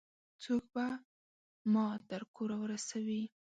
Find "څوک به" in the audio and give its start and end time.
0.43-0.85